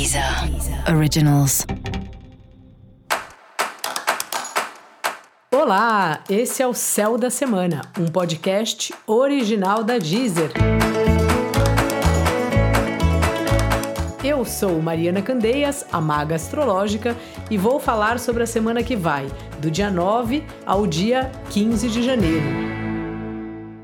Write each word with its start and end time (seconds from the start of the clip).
Deezer 0.00 0.24
Originals. 0.96 1.66
Olá, 5.52 6.24
esse 6.26 6.62
é 6.62 6.66
o 6.66 6.72
Céu 6.72 7.18
da 7.18 7.28
Semana, 7.28 7.82
um 7.98 8.06
podcast 8.06 8.94
original 9.06 9.84
da 9.84 9.98
Deezer. 9.98 10.52
Eu 14.24 14.42
sou 14.46 14.80
Mariana 14.80 15.20
Candeias, 15.20 15.84
a 15.92 16.00
maga 16.00 16.36
astrológica, 16.36 17.14
e 17.50 17.58
vou 17.58 17.78
falar 17.78 18.18
sobre 18.18 18.42
a 18.42 18.46
semana 18.46 18.82
que 18.82 18.96
vai, 18.96 19.26
do 19.58 19.70
dia 19.70 19.90
9 19.90 20.42
ao 20.64 20.86
dia 20.86 21.30
15 21.50 21.90
de 21.90 22.02
janeiro. 22.02 22.46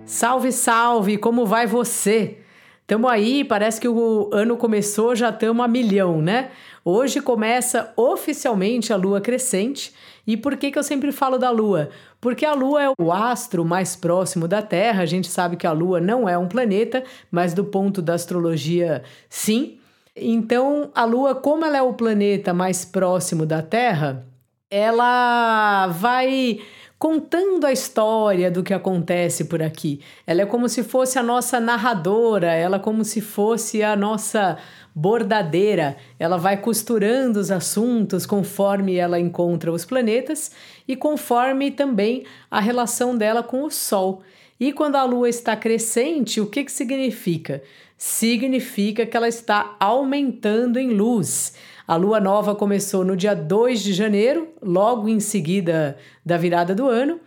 Salve, 0.07 0.51
salve! 0.51 1.19
Como 1.19 1.45
vai 1.45 1.67
você? 1.67 2.39
Tamo 2.87 3.09
aí, 3.09 3.43
parece 3.43 3.81
que 3.81 3.89
o 3.89 4.31
ano 4.33 4.57
começou, 4.57 5.17
já 5.17 5.31
estamos 5.31 5.65
a 5.65 5.67
milhão, 5.67 6.23
né? 6.23 6.51
Hoje 6.85 7.21
começa 7.21 7.93
oficialmente 7.97 8.93
a 8.93 8.97
lua 8.97 9.21
crescente. 9.21 9.93
E 10.25 10.37
por 10.37 10.57
que, 10.57 10.71
que 10.71 10.79
eu 10.79 10.85
sempre 10.85 11.11
falo 11.11 11.37
da 11.37 11.51
lua? 11.51 11.91
Porque 12.21 12.47
a 12.47 12.55
lua 12.55 12.85
é 12.85 12.93
o 12.97 13.13
astro 13.13 13.65
mais 13.65 13.97
próximo 13.97 14.47
da 14.47 14.63
Terra. 14.63 15.03
A 15.03 15.07
gente 15.07 15.29
sabe 15.29 15.57
que 15.57 15.67
a 15.67 15.73
lua 15.73 16.01
não 16.01 16.29
é 16.29 16.39
um 16.39 16.47
planeta, 16.47 17.03
mas 17.29 17.53
do 17.53 17.65
ponto 17.65 18.01
da 18.01 18.15
astrologia, 18.15 19.03
sim. 19.29 19.79
Então, 20.15 20.89
a 20.95 21.05
lua, 21.05 21.35
como 21.35 21.65
ela 21.65 21.79
é 21.79 21.83
o 21.83 21.93
planeta 21.93 22.55
mais 22.55 22.85
próximo 22.85 23.45
da 23.45 23.63
Terra, 23.63 24.25
ela 24.71 25.89
vai 25.89 26.61
contando 26.99 27.67
a 27.67 27.73
história 27.73 28.51
do 28.51 28.63
que 28.63 28.73
acontece 28.73 29.45
por 29.45 29.63
aqui. 29.63 30.01
Ela 30.27 30.43
é 30.43 30.47
como 30.47 30.69
se 30.69 30.83
fosse 30.83 31.19
a 31.19 31.23
nossa 31.23 31.61
narradora, 31.61 32.53
ela 32.53 32.77
é 32.77 32.81
como 32.81 33.05
se 33.05 33.21
fosse 33.21 33.83
a 33.83 33.95
nossa 33.95 34.57
bordadeira. 34.95 35.97
Ela 36.19 36.39
vai 36.39 36.57
costurando 36.57 37.39
os 37.39 37.51
assuntos 37.51 38.25
conforme 38.25 38.97
ela 38.97 39.21
encontra 39.21 39.71
os 39.71 39.85
planetas 39.85 40.51
e 40.89 40.97
conforme 40.97 41.71
também 41.71 42.25
a 42.51 42.61
relação 42.61 43.17
dela 43.17 43.43
com 43.43 43.63
o 43.63 43.71
Sol. 43.71 44.23
E 44.59 44.73
quando 44.73 44.97
a 44.97 45.05
Lua 45.05 45.29
está 45.29 45.55
crescente, 45.55 46.41
o 46.41 46.47
que, 46.47 46.65
que 46.65 46.73
significa? 46.73 47.63
Significa 47.99 49.05
que 49.05 49.15
ela 49.15 49.29
está 49.29 49.77
aumentando 49.79 50.79
em 50.79 50.91
luz. 50.91 51.55
A 51.87 51.95
lua 51.95 52.19
nova 52.19 52.55
começou 52.55 53.05
no 53.05 53.17
dia 53.17 53.35
2 53.35 53.81
de 53.81 53.93
janeiro, 53.93 54.49
logo 54.61 55.09
em 55.09 55.21
seguida 55.21 55.97
da 56.25 56.37
virada 56.37 56.75
do 56.75 56.89
ano. 56.89 57.21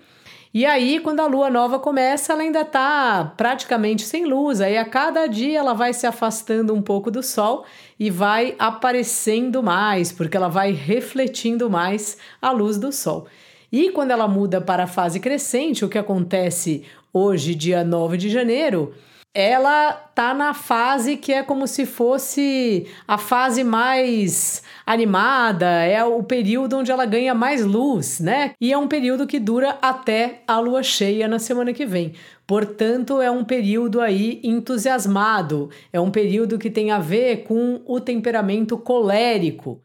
E 0.53 0.65
aí, 0.65 0.99
quando 0.99 1.21
a 1.21 1.27
lua 1.27 1.49
nova 1.49 1.79
começa, 1.79 2.33
ela 2.33 2.41
ainda 2.41 2.61
está 2.61 3.33
praticamente 3.37 4.01
sem 4.01 4.25
luz. 4.25 4.59
Aí, 4.59 4.77
a 4.77 4.83
cada 4.83 5.27
dia, 5.27 5.59
ela 5.59 5.73
vai 5.73 5.93
se 5.93 6.05
afastando 6.05 6.73
um 6.73 6.81
pouco 6.81 7.09
do 7.09 7.23
sol 7.23 7.63
e 7.97 8.09
vai 8.09 8.55
aparecendo 8.59 9.63
mais, 9.63 10.11
porque 10.11 10.35
ela 10.35 10.49
vai 10.49 10.71
refletindo 10.71 11.69
mais 11.69 12.17
a 12.41 12.51
luz 12.51 12.77
do 12.77 12.91
sol. 12.91 13.27
E 13.71 13.91
quando 13.91 14.11
ela 14.11 14.27
muda 14.27 14.59
para 14.59 14.83
a 14.83 14.87
fase 14.87 15.19
crescente, 15.19 15.85
o 15.85 15.89
que 15.89 15.97
acontece 15.97 16.83
hoje, 17.13 17.55
dia 17.55 17.83
9 17.83 18.17
de 18.17 18.29
janeiro, 18.29 18.93
ela 19.33 19.93
tá 19.93 20.33
na 20.33 20.53
fase 20.53 21.15
que 21.17 21.31
é 21.31 21.43
como 21.43 21.67
se 21.67 21.85
fosse 21.85 22.87
a 23.07 23.17
fase 23.17 23.63
mais 23.63 24.63
animada, 24.85 25.67
é 25.67 26.03
o 26.03 26.23
período 26.23 26.77
onde 26.77 26.91
ela 26.91 27.05
ganha 27.05 27.33
mais 27.35 27.63
luz, 27.63 28.19
né? 28.19 28.51
E 28.59 28.73
é 28.73 28.77
um 28.77 28.87
período 28.87 29.27
que 29.27 29.39
dura 29.39 29.77
até 29.81 30.41
a 30.47 30.59
lua 30.59 30.81
cheia 30.81 31.27
na 31.27 31.39
semana 31.39 31.73
que 31.73 31.85
vem. 31.85 32.13
Portanto, 32.47 33.21
é 33.21 33.29
um 33.29 33.43
período 33.43 34.01
aí 34.01 34.39
entusiasmado, 34.43 35.69
é 35.93 35.99
um 35.99 36.09
período 36.09 36.57
que 36.57 36.71
tem 36.71 36.89
a 36.89 36.97
ver 36.97 37.43
com 37.43 37.81
o 37.85 37.99
temperamento 37.99 38.77
colérico. 38.77 39.79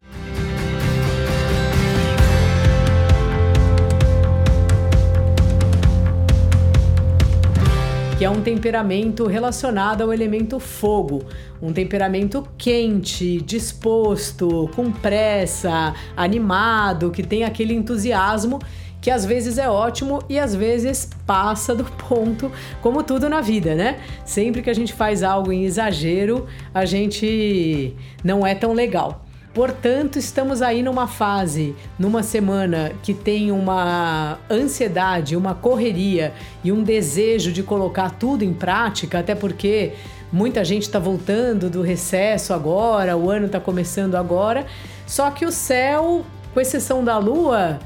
Que 8.17 8.25
é 8.25 8.31
um 8.31 8.41
temperamento 8.41 9.27
relacionado 9.27 10.03
ao 10.03 10.13
elemento 10.13 10.61
fogo, 10.61 11.25
um 11.61 11.73
temperamento 11.73 12.47
quente, 12.57 13.41
disposto, 13.41 14.71
com 14.77 14.93
pressa, 14.93 15.93
animado, 16.17 17.11
que 17.11 17.25
tem 17.25 17.43
aquele 17.43 17.75
entusiasmo 17.75 18.61
que 19.01 19.11
às 19.11 19.25
vezes 19.25 19.59
é 19.59 19.69
ótimo 19.69 20.21
e 20.29 20.39
às 20.39 20.55
vezes 20.55 21.11
passa 21.27 21.75
do 21.75 21.85
ponto, 22.09 22.53
como 22.81 23.03
tudo 23.03 23.29
na 23.29 23.41
vida, 23.41 23.75
né? 23.75 23.99
Sempre 24.25 24.63
que 24.63 24.71
a 24.71 24.75
gente 24.75 24.93
faz 24.93 25.23
algo 25.23 25.53
em 25.53 25.65
exagero, 25.65 26.47
a 26.73 26.85
gente 26.85 27.97
não 28.23 28.47
é 28.47 28.55
tão 28.55 28.73
legal. 28.73 29.24
Portanto, 29.55 30.19
estamos 30.19 30.61
aí 30.61 30.83
numa 30.83 31.07
fase, 31.07 31.77
numa 31.97 32.25
semana 32.25 32.91
que 33.05 33.15
tem 33.15 33.53
uma 33.53 34.37
ansiedade, 34.51 35.37
uma 35.37 35.55
correria 35.55 36.35
e 36.65 36.73
um 36.73 36.83
desejo 36.83 37.53
de 37.53 37.63
colocar 37.63 38.11
tudo 38.11 38.43
em 38.43 38.53
prática, 38.53 39.21
até 39.21 39.33
porque 39.33 39.93
muita 40.33 40.65
gente 40.65 40.83
está 40.83 40.99
voltando 40.99 41.71
do 41.71 41.83
recesso 41.83 42.53
agora, 42.53 43.17
o 43.17 43.31
ano 43.31 43.47
está 43.47 43.61
começando 43.61 44.17
agora. 44.17 44.67
Só 45.07 45.31
que 45.31 45.47
o 45.47 45.53
céu, 45.53 46.27
com 46.53 46.61
exceção 46.61 47.05
da 47.05 47.17
Lua, 47.17 47.79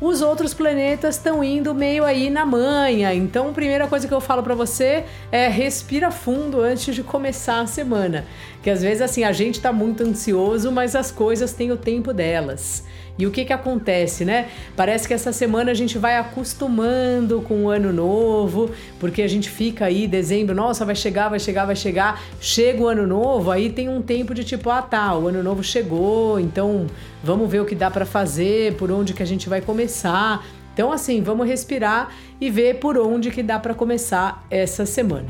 os 0.00 0.22
outros 0.22 0.52
planetas 0.52 1.16
estão 1.16 1.42
indo 1.42 1.74
meio 1.74 2.04
aí 2.04 2.28
na 2.30 2.44
manha. 2.44 3.14
Então, 3.14 3.48
a 3.48 3.52
primeira 3.52 3.86
coisa 3.86 4.08
que 4.08 4.14
eu 4.14 4.20
falo 4.20 4.42
para 4.42 4.54
você 4.54 5.04
é 5.30 5.48
respira 5.48 6.10
fundo 6.10 6.60
antes 6.60 6.94
de 6.94 7.02
começar 7.02 7.60
a 7.60 7.66
semana. 7.66 8.26
Que 8.62 8.70
às 8.70 8.82
vezes 8.82 9.02
assim, 9.02 9.24
a 9.24 9.32
gente 9.32 9.60
tá 9.60 9.72
muito 9.72 10.02
ansioso, 10.02 10.72
mas 10.72 10.96
as 10.96 11.10
coisas 11.10 11.52
têm 11.52 11.70
o 11.70 11.76
tempo 11.76 12.12
delas. 12.12 12.84
E 13.16 13.26
o 13.26 13.30
que 13.30 13.44
que 13.44 13.52
acontece, 13.52 14.24
né? 14.24 14.48
Parece 14.76 15.06
que 15.06 15.14
essa 15.14 15.32
semana 15.32 15.70
a 15.70 15.74
gente 15.74 15.98
vai 15.98 16.16
acostumando 16.16 17.40
com 17.42 17.64
o 17.64 17.70
ano 17.70 17.92
novo, 17.92 18.70
porque 18.98 19.22
a 19.22 19.28
gente 19.28 19.48
fica 19.48 19.84
aí 19.84 20.06
dezembro, 20.08 20.54
nossa, 20.54 20.84
vai 20.84 20.96
chegar, 20.96 21.28
vai 21.28 21.38
chegar, 21.38 21.64
vai 21.64 21.76
chegar. 21.76 22.20
Chega 22.40 22.82
o 22.82 22.88
ano 22.88 23.06
novo, 23.06 23.50
aí 23.50 23.70
tem 23.70 23.88
um 23.88 24.02
tempo 24.02 24.34
de 24.34 24.42
tipo, 24.42 24.68
ah, 24.68 24.82
tá, 24.82 25.16
o 25.16 25.28
ano 25.28 25.42
novo 25.42 25.62
chegou, 25.62 26.40
então 26.40 26.86
vamos 27.22 27.48
ver 27.50 27.60
o 27.60 27.64
que 27.64 27.74
dá 27.74 27.90
para 27.90 28.04
fazer, 28.04 28.74
por 28.74 28.90
onde 28.90 29.14
que 29.14 29.22
a 29.22 29.26
gente 29.26 29.48
vai 29.48 29.60
começar. 29.60 30.44
Então 30.72 30.90
assim, 30.90 31.22
vamos 31.22 31.46
respirar 31.46 32.12
e 32.40 32.50
ver 32.50 32.80
por 32.80 32.98
onde 32.98 33.30
que 33.30 33.44
dá 33.44 33.60
para 33.60 33.74
começar 33.74 34.44
essa 34.50 34.84
semana. 34.84 35.28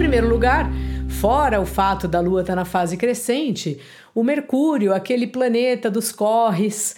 Primeiro 0.00 0.30
lugar, 0.30 0.66
fora 1.20 1.60
o 1.60 1.66
fato 1.66 2.08
da 2.08 2.20
Lua 2.20 2.40
estar 2.40 2.54
tá 2.54 2.56
na 2.56 2.64
fase 2.64 2.96
crescente, 2.96 3.78
o 4.14 4.24
Mercúrio, 4.24 4.94
aquele 4.94 5.26
planeta 5.26 5.90
dos 5.90 6.10
corres, 6.10 6.96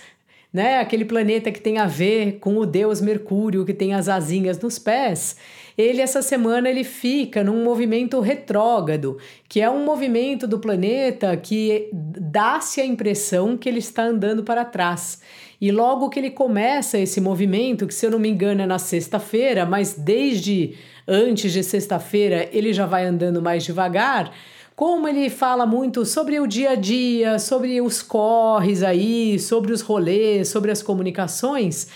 né? 0.53 0.79
Aquele 0.79 1.05
planeta 1.05 1.51
que 1.51 1.61
tem 1.61 1.79
a 1.79 1.87
ver 1.87 2.39
com 2.39 2.59
o 2.59 2.65
deus 2.65 3.01
Mercúrio, 3.01 3.65
que 3.65 3.75
tem 3.75 3.93
as 3.93 4.09
asinhas 4.09 4.61
nos 4.61 4.79
pés, 4.79 5.37
ele 5.77 6.01
essa 6.01 6.23
semana 6.23 6.71
ele 6.71 6.85
fica 6.85 7.43
num 7.43 7.65
movimento 7.65 8.21
retrógrado, 8.21 9.19
que 9.49 9.61
é 9.61 9.69
um 9.69 9.85
movimento 9.85 10.47
do 10.47 10.61
planeta 10.61 11.37
que 11.37 11.91
dá-se 11.93 12.81
a 12.81 12.87
impressão 12.87 13.57
que 13.57 13.69
ele 13.69 13.81
está 13.81 14.05
andando 14.05 14.45
para 14.45 14.65
trás. 14.65 15.21
E 15.63 15.71
logo 15.71 16.09
que 16.09 16.19
ele 16.19 16.33
começa 16.33 16.99
esse 16.99 17.21
movimento, 17.21 17.87
que 17.87 17.95
se 17.95 18.05
eu 18.05 18.11
não 18.11 18.19
me 18.19 18.29
engano 18.29 18.63
é 18.63 18.67
na 18.67 18.81
sexta-feira, 18.81 19.65
mas 19.65 19.95
desde 19.95 20.75
antes 21.07 21.53
de 21.53 21.63
sexta-feira 21.63 22.49
ele 22.53 22.73
já 22.73 22.85
vai 22.85 23.05
andando 23.07 23.41
mais 23.41 23.63
devagar. 23.63 24.33
Como 24.75 25.07
ele 25.07 25.31
fala 25.31 25.65
muito 25.65 26.05
sobre 26.05 26.41
o 26.41 26.49
dia 26.49 26.71
a 26.71 26.75
dia, 26.75 27.39
sobre 27.39 27.81
os 27.81 28.03
corres 28.03 28.83
aí, 28.83 29.39
sobre 29.39 29.73
os 29.73 29.83
rolês, 29.83 30.49
sobre 30.49 30.73
as 30.73 30.83
comunicações, 30.83 31.87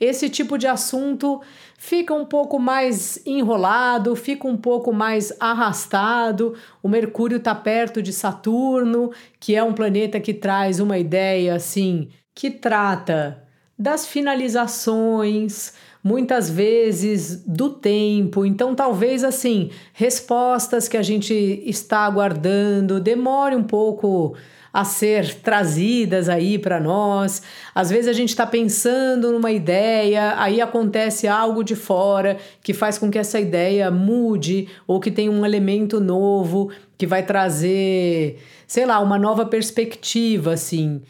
esse 0.00 0.30
tipo 0.30 0.56
de 0.56 0.66
assunto 0.66 1.40
fica 1.78 2.14
um 2.14 2.24
pouco 2.24 2.58
mais 2.58 3.20
enrolado, 3.26 4.16
fica 4.16 4.48
um 4.48 4.56
pouco 4.56 4.92
mais 4.92 5.32
arrastado. 5.38 6.54
O 6.82 6.88
Mercúrio 6.88 7.36
está 7.36 7.54
perto 7.54 8.02
de 8.02 8.12
Saturno, 8.12 9.12
que 9.38 9.54
é 9.54 9.62
um 9.62 9.74
planeta 9.74 10.18
que 10.18 10.32
traz 10.32 10.80
uma 10.80 10.98
ideia 10.98 11.54
assim 11.54 12.08
que 12.34 12.50
trata 12.50 13.44
das 13.78 14.06
finalizações, 14.06 15.74
muitas 16.02 16.50
vezes 16.50 17.42
do 17.44 17.70
tempo. 17.70 18.44
Então, 18.44 18.74
talvez 18.74 19.24
assim, 19.24 19.70
respostas 19.92 20.88
que 20.88 20.96
a 20.96 21.02
gente 21.02 21.34
está 21.64 22.00
aguardando 22.00 23.00
demore 23.00 23.54
um 23.54 23.62
pouco 23.62 24.34
a 24.72 24.84
ser 24.84 25.34
trazidas 25.36 26.28
aí 26.28 26.58
para 26.58 26.80
nós. 26.80 27.42
Às 27.74 27.90
vezes 27.90 28.08
a 28.08 28.12
gente 28.12 28.30
está 28.30 28.46
pensando 28.46 29.32
numa 29.32 29.50
ideia, 29.50 30.34
aí 30.36 30.60
acontece 30.60 31.26
algo 31.26 31.64
de 31.64 31.74
fora 31.74 32.36
que 32.62 32.72
faz 32.72 32.98
com 32.98 33.10
que 33.10 33.18
essa 33.18 33.40
ideia 33.40 33.90
mude 33.90 34.68
ou 34.86 35.00
que 35.00 35.10
tenha 35.10 35.30
um 35.30 35.44
elemento 35.44 36.00
novo 36.00 36.70
que 36.96 37.06
vai 37.06 37.22
trazer, 37.22 38.38
sei 38.66 38.86
lá, 38.86 39.00
uma 39.00 39.18
nova 39.18 39.46
perspectiva 39.46 40.52
assim. 40.52 41.00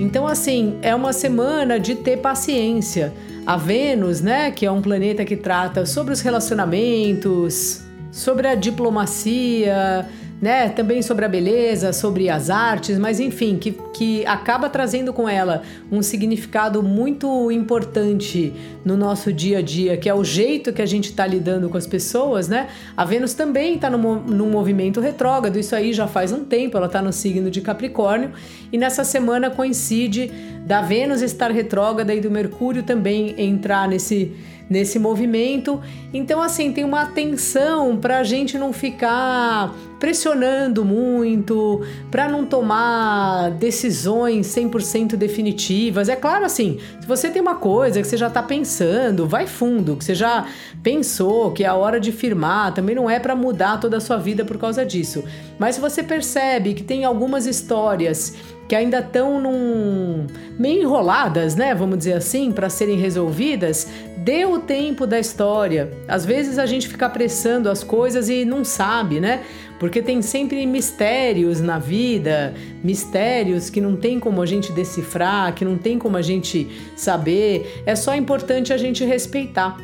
Então, 0.00 0.26
assim, 0.26 0.78
é 0.80 0.94
uma 0.94 1.12
semana 1.12 1.78
de 1.78 1.94
ter 1.94 2.18
paciência. 2.18 3.12
A 3.48 3.56
Vênus, 3.56 4.20
né, 4.20 4.50
que 4.50 4.66
é 4.66 4.70
um 4.70 4.82
planeta 4.82 5.24
que 5.24 5.34
trata 5.34 5.86
sobre 5.86 6.12
os 6.12 6.20
relacionamentos, 6.20 7.80
sobre 8.12 8.46
a 8.46 8.54
diplomacia, 8.54 10.06
né? 10.40 10.68
Também 10.68 11.02
sobre 11.02 11.24
a 11.24 11.28
beleza, 11.28 11.92
sobre 11.92 12.28
as 12.28 12.48
artes, 12.48 12.98
mas 12.98 13.18
enfim, 13.18 13.56
que, 13.56 13.72
que 13.92 14.24
acaba 14.26 14.68
trazendo 14.68 15.12
com 15.12 15.28
ela 15.28 15.62
um 15.90 16.02
significado 16.02 16.82
muito 16.82 17.50
importante 17.50 18.52
no 18.84 18.96
nosso 18.96 19.32
dia 19.32 19.58
a 19.58 19.62
dia, 19.62 19.96
que 19.96 20.08
é 20.08 20.14
o 20.14 20.22
jeito 20.22 20.72
que 20.72 20.80
a 20.80 20.86
gente 20.86 21.06
está 21.06 21.26
lidando 21.26 21.68
com 21.68 21.76
as 21.76 21.86
pessoas, 21.86 22.48
né? 22.48 22.68
A 22.96 23.04
Vênus 23.04 23.34
também 23.34 23.74
está 23.74 23.90
num, 23.90 24.20
num 24.20 24.50
movimento 24.50 25.00
retrógrado, 25.00 25.58
isso 25.58 25.74
aí 25.74 25.92
já 25.92 26.06
faz 26.06 26.32
um 26.32 26.44
tempo, 26.44 26.76
ela 26.76 26.86
está 26.86 27.02
no 27.02 27.12
signo 27.12 27.50
de 27.50 27.60
Capricórnio, 27.60 28.32
e 28.72 28.78
nessa 28.78 29.02
semana 29.02 29.50
coincide 29.50 30.30
da 30.64 30.80
Vênus 30.82 31.22
estar 31.22 31.50
retrógrada 31.50 32.14
e 32.14 32.20
do 32.20 32.30
Mercúrio 32.30 32.82
também 32.82 33.34
entrar 33.36 33.88
nesse 33.88 34.32
nesse 34.68 34.98
movimento. 34.98 35.80
Então, 36.12 36.42
assim, 36.42 36.72
tem 36.72 36.84
uma 36.84 37.02
atenção 37.02 37.96
para 37.96 38.18
a 38.18 38.24
gente 38.24 38.58
não 38.58 38.72
ficar 38.72 39.74
pressionando 39.98 40.84
muito, 40.84 41.82
para 42.10 42.28
não 42.28 42.44
tomar 42.44 43.50
decisões 43.52 44.46
100% 44.48 45.16
definitivas. 45.16 46.08
É 46.08 46.16
claro, 46.16 46.44
assim, 46.44 46.78
se 47.00 47.06
você 47.06 47.30
tem 47.30 47.42
uma 47.42 47.56
coisa 47.56 48.00
que 48.00 48.06
você 48.06 48.16
já 48.16 48.28
está 48.28 48.42
pensando, 48.42 49.26
vai 49.26 49.46
fundo, 49.46 49.96
que 49.96 50.04
você 50.04 50.14
já 50.14 50.46
pensou 50.82 51.50
que 51.52 51.64
é 51.64 51.66
a 51.66 51.74
hora 51.74 51.98
de 51.98 52.12
firmar, 52.12 52.72
também 52.74 52.94
não 52.94 53.10
é 53.10 53.18
para 53.18 53.34
mudar 53.34 53.78
toda 53.78 53.96
a 53.96 54.00
sua 54.00 54.16
vida 54.16 54.44
por 54.44 54.58
causa 54.58 54.84
disso. 54.84 55.24
Mas 55.58 55.74
se 55.74 55.80
você 55.80 56.02
percebe 56.02 56.74
que 56.74 56.82
tem 56.82 57.04
algumas 57.04 57.46
histórias 57.46 58.34
que 58.68 58.76
ainda 58.76 58.98
estão 58.98 59.40
num 59.40 60.26
meio 60.58 60.82
enroladas, 60.82 61.56
né, 61.56 61.74
vamos 61.74 61.98
dizer 61.98 62.12
assim, 62.12 62.52
para 62.52 62.68
serem 62.68 62.98
resolvidas, 62.98 63.88
dê 64.18 64.44
o 64.44 64.58
tempo 64.58 65.06
da 65.06 65.18
história. 65.18 65.90
Às 66.06 66.26
vezes 66.26 66.58
a 66.58 66.66
gente 66.66 66.86
fica 66.86 67.06
apressando 67.06 67.70
as 67.70 67.82
coisas 67.82 68.28
e 68.28 68.44
não 68.44 68.62
sabe, 68.62 69.20
né? 69.20 69.42
Porque 69.80 70.02
tem 70.02 70.20
sempre 70.20 70.66
mistérios 70.66 71.60
na 71.60 71.78
vida, 71.78 72.52
mistérios 72.84 73.70
que 73.70 73.80
não 73.80 73.96
tem 73.96 74.20
como 74.20 74.42
a 74.42 74.46
gente 74.46 74.70
decifrar, 74.72 75.54
que 75.54 75.64
não 75.64 75.78
tem 75.78 75.98
como 75.98 76.16
a 76.16 76.22
gente 76.22 76.68
saber. 76.94 77.82
É 77.86 77.96
só 77.96 78.14
importante 78.14 78.72
a 78.72 78.76
gente 78.76 79.04
respeitar. 79.04 79.78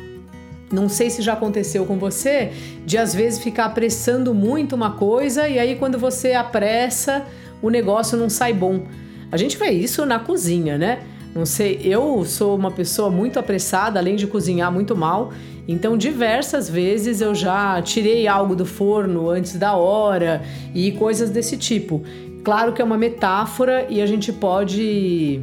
Não 0.71 0.89
sei 0.89 1.09
se 1.09 1.21
já 1.21 1.33
aconteceu 1.33 1.85
com 1.85 1.97
você 1.97 2.51
de 2.85 2.97
às 2.97 3.15
vezes 3.15 3.39
ficar 3.39 3.65
apressando 3.65 4.33
muito 4.33 4.75
uma 4.75 4.91
coisa 4.91 5.47
e 5.47 5.57
aí 5.57 5.75
quando 5.75 5.97
você 5.97 6.33
apressa, 6.33 7.25
o 7.65 7.69
negócio 7.69 8.17
não 8.17 8.29
sai 8.29 8.53
bom. 8.53 8.83
A 9.31 9.37
gente 9.37 9.57
vê 9.57 9.71
isso 9.71 10.05
na 10.05 10.19
cozinha, 10.19 10.77
né? 10.77 10.99
Não 11.33 11.45
sei, 11.45 11.81
eu 11.83 12.23
sou 12.23 12.55
uma 12.55 12.71
pessoa 12.71 13.09
muito 13.09 13.39
apressada, 13.39 13.99
além 13.99 14.15
de 14.15 14.27
cozinhar 14.27 14.71
muito 14.71 14.95
mal. 14.95 15.33
Então, 15.67 15.97
diversas 15.97 16.69
vezes 16.69 17.21
eu 17.21 17.33
já 17.33 17.81
tirei 17.81 18.27
algo 18.27 18.55
do 18.55 18.65
forno 18.65 19.29
antes 19.29 19.55
da 19.57 19.75
hora 19.75 20.43
e 20.73 20.91
coisas 20.91 21.31
desse 21.31 21.57
tipo. 21.57 22.03
Claro 22.43 22.71
que 22.71 22.81
é 22.81 22.85
uma 22.85 22.97
metáfora 22.97 23.87
e 23.89 23.99
a 24.01 24.05
gente 24.05 24.31
pode 24.31 25.41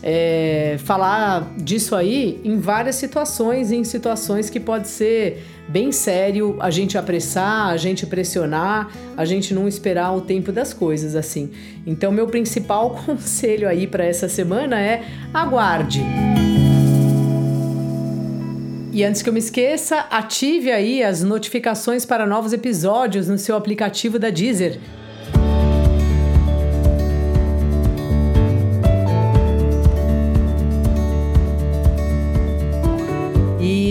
é, 0.00 0.76
falar 0.78 1.52
disso 1.56 1.96
aí 1.96 2.40
em 2.44 2.58
várias 2.58 2.94
situações, 2.94 3.72
em 3.72 3.82
situações 3.82 4.48
que 4.48 4.60
pode 4.60 4.86
ser 4.86 5.42
bem 5.68 5.90
sério 5.92 6.56
a 6.60 6.70
gente 6.70 6.96
apressar, 6.98 7.68
a 7.68 7.76
gente 7.76 8.06
pressionar, 8.06 8.90
a 9.16 9.24
gente 9.24 9.54
não 9.54 9.66
esperar 9.66 10.14
o 10.14 10.20
tempo 10.20 10.52
das 10.52 10.72
coisas 10.72 11.16
assim. 11.16 11.50
Então, 11.86 12.12
meu 12.12 12.26
principal 12.26 12.90
conselho 13.04 13.68
aí 13.68 13.86
para 13.86 14.04
essa 14.04 14.28
semana 14.28 14.80
é 14.80 15.04
aguarde. 15.32 16.02
E 18.92 19.02
antes 19.02 19.22
que 19.22 19.28
eu 19.28 19.32
me 19.32 19.40
esqueça, 19.40 20.06
ative 20.08 20.70
aí 20.70 21.02
as 21.02 21.22
notificações 21.22 22.06
para 22.06 22.26
novos 22.26 22.52
episódios 22.52 23.26
no 23.26 23.36
seu 23.36 23.56
aplicativo 23.56 24.20
da 24.20 24.30
Deezer 24.30 24.78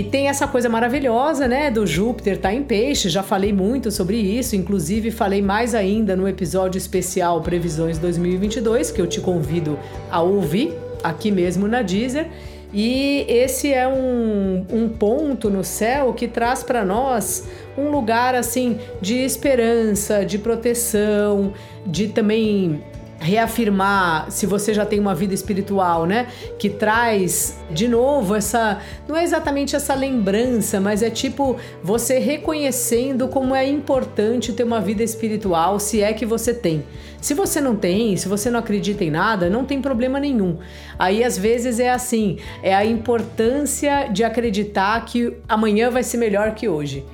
tem 0.02 0.30
essa 0.30 0.48
coisa 0.48 0.70
maravilhosa, 0.70 1.48
né, 1.48 1.70
do 1.70 1.86
Júpiter 1.86 2.38
tá 2.38 2.54
em 2.54 2.64
peixe, 2.64 3.10
já 3.10 3.22
falei 3.22 3.52
muito 3.52 3.92
sobre 3.92 4.18
isso, 4.18 4.56
inclusive 4.56 5.12
falei 5.12 5.42
mais 5.42 5.76
ainda 5.76 6.16
no 6.16 6.28
episódio 6.28 6.80
especial 6.80 7.42
Previsões 7.42 8.00
2022, 8.00 8.92
que 8.92 9.02
eu 9.02 9.06
te 9.06 9.20
convido 9.20 9.78
a 10.10 10.22
ouvir 10.22 10.74
aqui 11.04 11.30
mesmo 11.30 11.68
na 11.68 11.82
Deezer. 11.82 12.28
E 12.74 13.26
esse 13.30 13.72
é 13.72 13.88
um, 13.88 14.66
um 14.72 14.90
ponto 14.90 15.48
no 15.48 15.64
céu 15.64 16.12
que 16.14 16.28
traz 16.28 16.64
para 16.64 16.84
nós 16.84 17.48
um 17.78 17.92
lugar 17.92 18.34
assim 18.34 18.80
de 19.00 19.18
esperança, 19.18 20.26
de 20.26 20.40
proteção, 20.40 21.54
de 21.86 22.08
também 22.08 22.82
reafirmar 23.24 24.30
se 24.30 24.46
você 24.46 24.74
já 24.74 24.86
tem 24.86 25.00
uma 25.00 25.16
vida 25.16 25.34
espiritual, 25.34 26.06
né? 26.06 26.28
Que 26.60 26.70
traz 26.70 27.58
de 27.72 27.88
novo 27.88 28.36
essa, 28.36 28.80
não 29.08 29.16
é 29.16 29.24
exatamente 29.24 29.76
essa 29.76 29.96
lembrança, 29.96 30.82
mas 30.82 31.02
é 31.02 31.10
tipo 31.10 31.56
você 31.82 32.20
reconhecendo 32.20 33.30
como 33.30 33.56
é 33.56 33.68
importante 33.68 34.52
ter 34.52 34.64
uma 34.64 34.82
vida 34.82 35.02
espiritual, 35.02 35.80
se 35.80 36.02
é 36.02 36.12
que 36.12 36.26
você 36.26 36.54
tem. 36.54 36.84
Se 37.22 37.34
você 37.34 37.62
não 37.62 37.74
tem, 37.78 38.18
se 38.18 38.28
você 38.28 38.52
não 38.52 38.60
acredita 38.60 39.02
em 39.06 39.10
nada, 39.10 39.50
não 39.50 39.64
tem 39.64 39.82
problema 39.82 40.20
nenhum. 40.20 40.58
Aí 41.00 41.24
às 41.24 41.38
vezes 41.38 41.80
é 41.80 41.90
assim, 41.90 42.38
é 42.62 42.76
a 42.76 42.86
importância 42.86 44.10
de 44.12 44.26
acreditar 44.26 45.06
que 45.06 45.38
amanhã 45.48 45.90
vai 45.90 46.04
ser 46.04 46.18
melhor 46.18 46.54
que 46.54 46.68
hoje. 46.68 47.06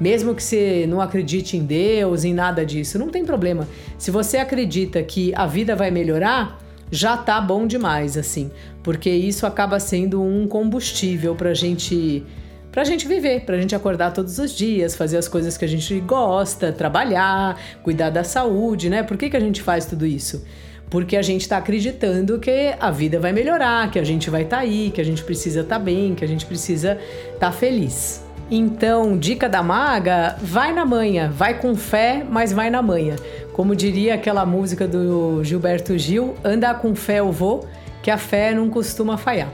Mesmo 0.00 0.34
que 0.34 0.42
você 0.42 0.86
não 0.88 1.00
acredite 1.00 1.56
em 1.56 1.64
Deus, 1.64 2.24
em 2.24 2.34
nada 2.34 2.64
disso, 2.64 2.98
não 2.98 3.08
tem 3.08 3.24
problema. 3.24 3.66
Se 3.98 4.10
você 4.10 4.36
acredita 4.36 5.02
que 5.02 5.34
a 5.34 5.46
vida 5.46 5.74
vai 5.74 5.90
melhorar, 5.90 6.58
já 6.90 7.16
tá 7.16 7.40
bom 7.40 7.66
demais, 7.66 8.16
assim, 8.16 8.50
porque 8.82 9.10
isso 9.10 9.46
acaba 9.46 9.80
sendo 9.80 10.22
um 10.22 10.46
combustível 10.46 11.34
pra 11.34 11.52
gente 11.54 12.24
pra 12.70 12.84
gente 12.84 13.08
viver, 13.08 13.46
pra 13.46 13.56
gente 13.56 13.74
acordar 13.74 14.12
todos 14.12 14.38
os 14.38 14.54
dias, 14.54 14.94
fazer 14.94 15.16
as 15.16 15.26
coisas 15.26 15.56
que 15.56 15.64
a 15.64 15.68
gente 15.68 15.98
gosta, 16.00 16.70
trabalhar, 16.70 17.58
cuidar 17.82 18.10
da 18.10 18.22
saúde, 18.22 18.90
né? 18.90 19.02
Por 19.02 19.16
que, 19.16 19.30
que 19.30 19.36
a 19.36 19.40
gente 19.40 19.62
faz 19.62 19.86
tudo 19.86 20.04
isso? 20.04 20.44
Porque 20.90 21.16
a 21.16 21.22
gente 21.22 21.40
está 21.40 21.56
acreditando 21.56 22.38
que 22.38 22.74
a 22.78 22.90
vida 22.90 23.18
vai 23.18 23.32
melhorar, 23.32 23.90
que 23.90 23.98
a 23.98 24.04
gente 24.04 24.28
vai 24.28 24.42
estar 24.42 24.58
tá 24.58 24.62
aí, 24.62 24.90
que 24.94 25.00
a 25.00 25.04
gente 25.04 25.24
precisa 25.24 25.62
estar 25.62 25.78
tá 25.78 25.82
bem, 25.82 26.14
que 26.14 26.22
a 26.22 26.28
gente 26.28 26.44
precisa 26.44 26.98
estar 27.32 27.46
tá 27.46 27.50
feliz. 27.50 28.25
Então, 28.50 29.18
dica 29.18 29.48
da 29.48 29.62
maga, 29.62 30.36
vai 30.40 30.72
na 30.72 30.84
manhã, 30.86 31.30
vai 31.30 31.58
com 31.58 31.74
fé, 31.74 32.24
mas 32.28 32.52
vai 32.52 32.70
na 32.70 32.80
manhã. 32.80 33.16
Como 33.52 33.74
diria 33.74 34.14
aquela 34.14 34.46
música 34.46 34.86
do 34.86 35.42
Gilberto 35.42 35.98
Gil, 35.98 36.34
anda 36.44 36.72
com 36.72 36.94
fé 36.94 37.18
eu 37.18 37.32
vou, 37.32 37.66
que 38.02 38.10
a 38.10 38.16
fé 38.16 38.54
não 38.54 38.70
costuma 38.70 39.16
falhar. 39.16 39.50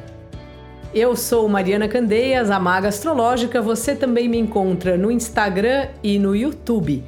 Eu 0.95 1.17
sou 1.17 1.49
Mariana 1.49 1.89
Candeias, 1.89 2.51
a 2.51 2.61
Maga 2.61 2.89
Astrológica. 2.89 3.63
Você 3.63 3.97
também 3.97 4.29
me 4.29 4.37
encontra 4.37 4.99
no 4.99 5.11
Instagram 5.11 5.89
e 6.03 6.19
no 6.19 6.37
YouTube. 6.37 7.03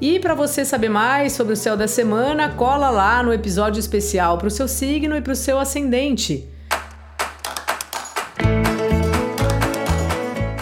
E 0.00 0.18
para 0.18 0.34
você 0.34 0.64
saber 0.64 0.88
mais 0.88 1.34
sobre 1.34 1.52
o 1.52 1.56
céu 1.56 1.76
da 1.76 1.86
semana, 1.86 2.48
cola 2.48 2.88
lá 2.88 3.22
no 3.22 3.30
episódio 3.30 3.78
especial 3.78 4.38
para 4.38 4.48
o 4.48 4.50
seu 4.50 4.66
signo 4.66 5.14
e 5.14 5.20
para 5.20 5.34
o 5.34 5.36
seu 5.36 5.58
ascendente. 5.58 6.48